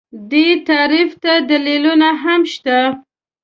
[0.31, 2.77] دې تعریف ته دلیلونه هم شته